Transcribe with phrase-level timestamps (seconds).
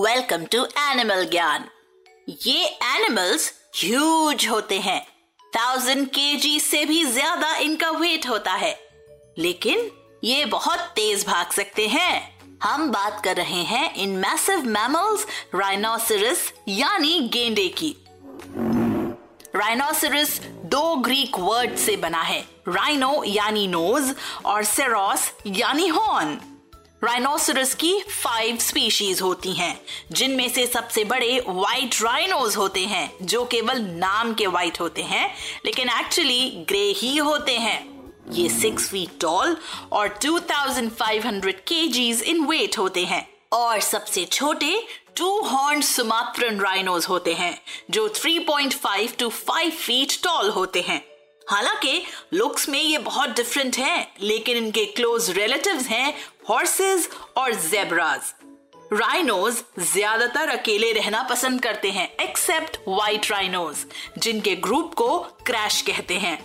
[0.00, 1.64] Welcome to animal Gyaan.
[2.46, 5.00] ये animals huge होते हैं।
[5.52, 8.72] थाउज़ेंड के से भी ज़्यादा इनका वेट होता है।
[9.38, 9.90] लेकिन
[10.24, 16.52] ये बहुत तेज भाग सकते हैं। हम बात कर रहे हैं इन मैसिव मैमल्स राइनोसरस
[16.68, 17.94] यानी गेंडे की।
[19.56, 24.12] राइनोसरस दो ग्रीक वर्ड से बना है। राइनो यानी नोज़
[24.44, 26.38] और सेरोस यानी हॉर्न
[27.04, 29.80] राइनोसरस की फाइव स्पीशीज होती हैं,
[30.12, 35.34] जिनमें से सबसे बड़े व्हाइट राइनोज होते हैं, जो केवल नाम के व्हाइट होते हैं,
[35.66, 39.56] लेकिन एक्चुअली ग्रे ही होते हैं। ये सिक्स फीट टॉल
[39.92, 47.34] और 2500 केजीज इन वेट होते हैं। और सबसे छोटे टू हॉर्न सुमात्रन राइनोज होते
[47.34, 51.19] हैं, जो 3.5 टू 5 फीट टॉल होते हैं।
[51.50, 56.14] हालाँकि लुक्स में ये बहुत डिफरेंट हैं, लेकिन इनके क्लोज रिलेटिव्स हैं
[56.48, 58.32] हॉर्सेस और जेब्राज
[58.92, 63.84] राइनोज ज़्यादातर अकेले रहना पसंद करते हैं एक्सेप्ट व्हाइट राइनोज
[64.18, 66.36] जिनके ग्रुप को क्रैश कहते हैं.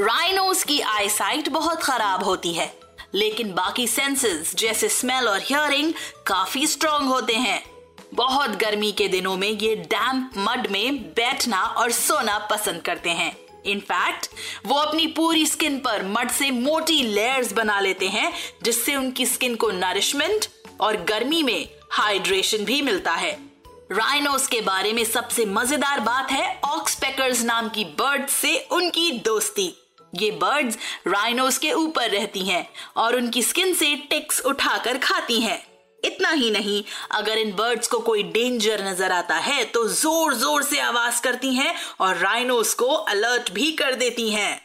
[0.00, 2.72] राइनोज की आई साइट बहुत खराब होती है
[3.14, 5.92] लेकिन बाकी सेंसेस जैसे स्मेल और हियरिंग
[6.26, 7.62] काफ़ी स्ट्रॉन्ग होते हैं.
[8.14, 13.36] बहुत गर्मी के दिनों में ये डैम्प मड में बैठना और सोना पसंद करते हैं।
[13.66, 14.28] इनफैक्ट
[14.66, 18.32] वो अपनी पूरी स्किन पर मड से मोटी लेयर्स बना लेते हैं,
[18.62, 20.46] जिससे उनकी स्किन को नरिशमेंट
[20.80, 23.32] और गर्मी में हाइड्रेशन भी मिलता है।
[23.92, 29.72] राइनोस के बारे में सबसे मज़ेदार बात है ऑक्सपेकर्स नाम की बर्ड से उनकी दोस्ती।
[30.14, 32.66] ये बर्ड्स राइनोस के ऊपर रहती हैं
[32.96, 35.62] और उनकी स्किन से टिक्स उठाकर खाती हैं।
[36.04, 36.82] इतना ही नहीं,
[37.12, 41.54] अगर इन बर्ड्स को कोई डेंजर नज़र आता है तो ज़ोर ज़ोर से आवाज़ करती
[41.54, 44.60] हैं और राइनोस को अलर्ट भी कर देती हैं।